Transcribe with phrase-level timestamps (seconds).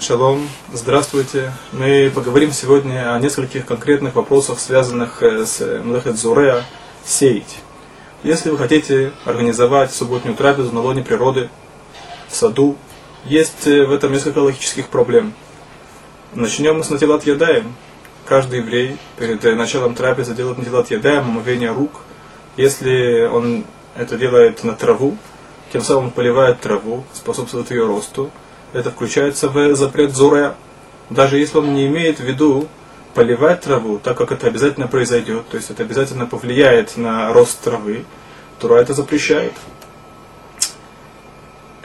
[0.00, 1.52] Шалом, здравствуйте.
[1.72, 6.64] Мы поговорим сегодня о нескольких конкретных вопросах, связанных э, с Млехет Зуреа,
[7.04, 7.58] сеять.
[8.22, 11.50] Если вы хотите организовать субботнюю трапезу на лоне природы,
[12.30, 12.78] в саду,
[13.26, 15.34] есть э, в этом несколько логических проблем.
[16.34, 17.74] Начнем мы с Натилат Ядаем.
[18.24, 22.00] Каждый еврей перед э, началом трапезы делает Натилат Ядаем, омовение рук.
[22.56, 25.18] Если он это делает на траву,
[25.74, 28.30] тем самым поливает траву, способствует ее росту,
[28.72, 30.54] это включается в запрет Зуре.
[31.08, 32.68] Даже если он не имеет в виду
[33.14, 38.04] поливать траву, так как это обязательно произойдет, то есть это обязательно повлияет на рост травы,
[38.60, 39.54] Тура это запрещает.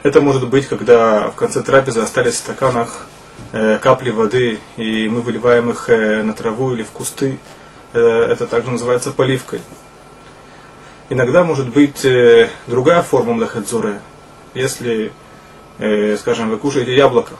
[0.02, 3.06] Это может быть, когда в конце трапезы остались в стаканах
[3.52, 7.40] э, капли воды, и мы выливаем их э, на траву или в кусты.
[7.92, 9.62] Э, это также называется поливкой.
[11.08, 12.06] Иногда может быть
[12.66, 14.00] другая форма млахадзуре.
[14.54, 15.12] Если
[16.18, 17.34] скажем, вы кушаете яблоко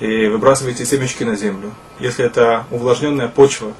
[0.00, 3.72] и выбрасываете семечки на землю, если это увлажненная почва,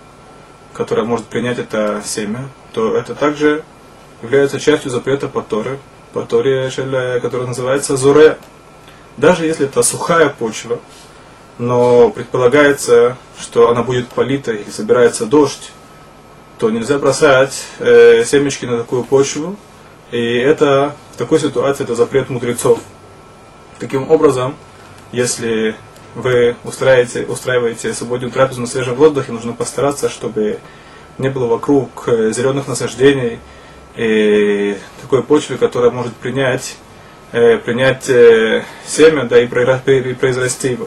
[0.73, 3.65] которая может принять это семя, то это также
[4.23, 5.79] является частью запрета по Торе,
[6.13, 6.71] по Торе,
[7.21, 8.39] который называется Зуре.
[9.17, 10.79] Даже если это сухая почва,
[11.59, 15.73] но предполагается, что она будет полита или собирается дождь,
[16.59, 19.57] то нельзя бросать э, семечки на такую почву,
[20.13, 22.79] и это в такой ситуации это запрет мудрецов.
[23.83, 24.55] Таким образом,
[25.11, 25.75] если
[26.15, 30.61] вы устраиваете, устраиваете субботнюю трапезу на свежем воздухе, нужно постараться, чтобы
[31.19, 33.41] не было вокруг э, зеленых насаждений
[33.97, 36.77] и такой почвы, которая может принять,
[37.33, 40.87] э, принять э, семя да, и произрасти его.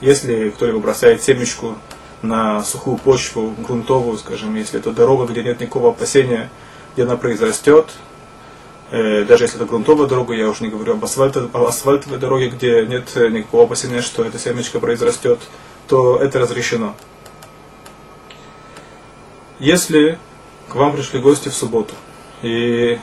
[0.00, 1.76] Если кто-либо бросает семечку
[2.22, 6.50] на сухую почву, грунтовую, скажем, если это дорога, где нет никакого опасения,
[6.94, 7.86] где она произрастет,
[8.94, 12.86] даже если это грунтовая дорога, я уже не говорю об, асфальт, об асфальтовой дороге, где
[12.86, 15.40] нет э, никакого опасения, что эта семечко произрастет,
[15.88, 16.94] то это разрешено.
[19.58, 20.18] Если
[20.68, 21.94] к вам пришли гости в субботу,
[22.42, 23.00] и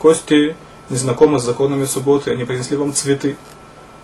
[0.00, 0.54] гости
[0.88, 3.36] не знакомы с законами субботы, они принесли вам цветы,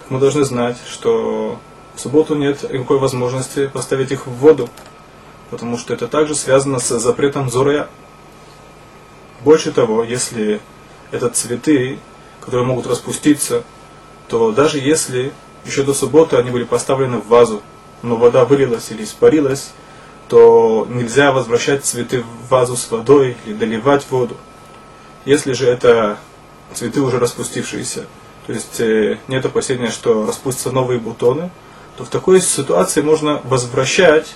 [0.09, 1.61] мы должны знать, что
[1.95, 4.69] в субботу нет никакой возможности поставить их в воду,
[5.51, 7.89] потому что это также связано с запретом зорея.
[9.45, 10.61] Больше того, если
[11.11, 11.99] это цветы,
[12.41, 13.65] которые могут распуститься,
[14.29, 15.33] то даже если
[15.65, 17.63] еще до субботы они были поставлены в вазу,
[18.03, 19.73] но вода вылилась или испарилась,
[20.29, 24.37] то нельзя возвращать цветы в вазу с водой или доливать воду.
[25.25, 26.19] Если же это
[26.73, 28.07] цветы уже распустившиеся,
[28.47, 31.51] то есть э, нет опасения, что распустятся новые бутоны,
[31.97, 34.35] то в такой ситуации можно возвращать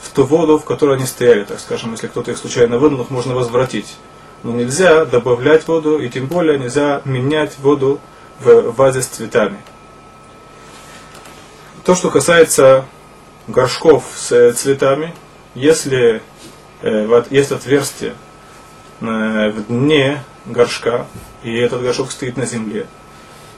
[0.00, 3.10] в ту воду, в которой они стояли, так скажем, если кто-то их случайно вынул, их
[3.10, 3.96] можно возвратить
[4.44, 7.98] но нельзя добавлять воду, и тем более нельзя менять воду
[8.40, 9.58] в вазе с цветами.
[11.84, 12.84] То, что касается
[13.48, 15.14] горшков с цветами,
[15.54, 16.22] если
[16.82, 18.14] э, есть отверстие
[19.00, 21.06] э, в дне горшка,
[21.42, 22.86] и этот горшок стоит на земле,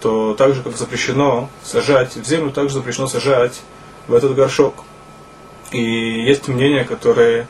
[0.00, 3.60] то так же, как запрещено сажать в землю, также запрещено сажать
[4.06, 4.84] в этот горшок.
[5.72, 7.48] И есть мнения, которые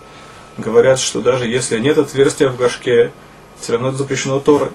[0.58, 3.12] говорят, что даже если нет отверстия в горшке,
[3.60, 4.70] все равно это запрещено Торой.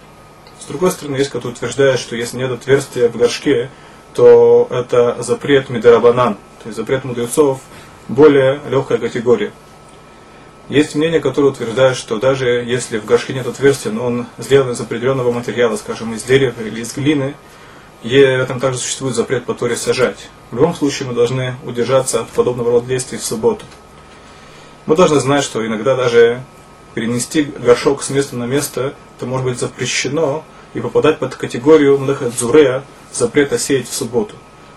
[0.60, 3.70] С другой стороны, есть кто утверждает, что если нет отверстия в горшке,
[4.14, 7.62] то это запрет Мидарабанан, то есть запрет мудрецов,
[8.08, 9.52] более легкая категория.
[10.70, 14.80] Есть мнение, которое утверждает, что даже если в горшке нет отверстия, но он сделан из
[14.80, 17.36] определенного материала, скажем, из дерева или из глины,
[18.04, 20.30] и в этом также существует запрет по Торе сажать.
[20.50, 23.66] В любом случае мы должны удержаться от подобного рода действий в субботу.
[24.86, 26.42] Мы должны знать, что иногда даже
[26.96, 30.44] перенести горшок с места на место, это может быть запрещено
[30.74, 32.84] и попадать под категорию млехадзурея,
[33.14, 34.36] запрета сеять в субботу.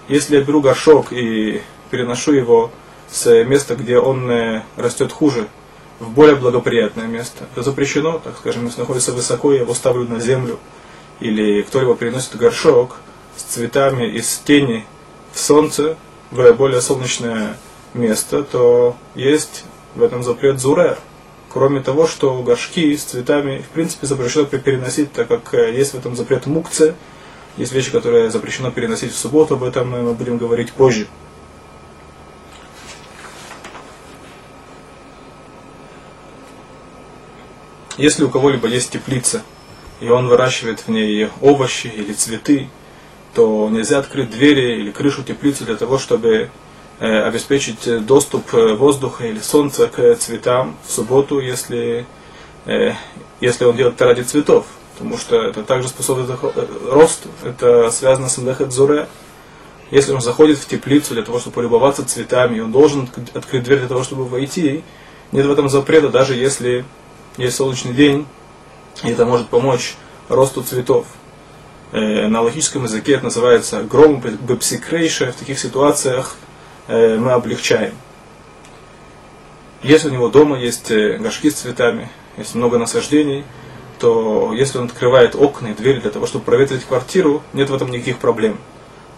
[0.09, 2.71] Если я беру горшок и переношу его
[3.11, 5.49] с места, где он э, растет хуже,
[6.01, 10.21] в более благоприятное место, это запрещено, так скажем, если находится высоко, я его ставлю на
[10.21, 10.59] землю,
[11.21, 12.97] или кто-либо переносит горшок
[13.37, 14.85] с цветами из тени
[15.33, 15.97] в солнце,
[16.31, 17.57] в более солнечное
[17.95, 20.96] место, то есть в этом запрет зуре,
[21.55, 25.96] Кроме того, что горшки с цветами в принципе запрещено переносить, так как э, есть в
[25.96, 26.96] этом запрет мукцы,
[27.56, 31.06] есть вещи, которые запрещено переносить в субботу, об этом мы будем говорить позже.
[37.97, 39.44] Если у кого-либо есть теплица,
[40.00, 42.69] и он выращивает в ней овощи или цветы,
[43.32, 46.50] то нельзя открыть двери или крышу теплицы для того, чтобы
[47.00, 52.06] обеспечить доступ э, воздуха или солнца к цветам в субботу, если,
[52.67, 52.93] э,
[53.41, 54.67] если он делает это ради цветов.
[54.96, 56.38] Потому что это также способствует
[56.88, 57.29] росту.
[57.43, 59.08] Это связано с Млехет Зуре.
[59.91, 63.88] Если он заходит в теплицу для того, чтобы полюбоваться цветами, он должен открыть дверь для
[63.88, 64.85] того, чтобы войти,
[65.32, 66.85] нет в этом запрета, даже если
[67.37, 68.26] есть солнечный день,
[69.02, 69.97] и это может помочь
[70.29, 71.06] росту цветов.
[71.93, 75.32] Э, на логическом языке это называется гром бепсикрейша.
[75.32, 76.44] В таких ситуациях э,
[76.89, 77.95] мы облегчаем.
[79.85, 82.09] Если у него дома есть э, горшки с цветами,
[82.39, 83.45] есть много насаждений,
[83.99, 87.91] то если он открывает окна и двери для того, чтобы проветрить квартиру, нет в этом
[87.91, 88.59] никаких проблем.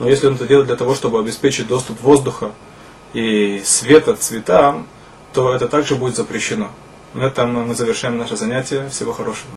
[0.01, 2.51] Но если он это делает для того, чтобы обеспечить доступ воздуха
[3.13, 4.89] и света цветам,
[5.33, 6.73] то это также будет запрещено.
[7.15, 8.89] На этом мы завершаем наше занятие.
[8.89, 9.57] Всего хорошего.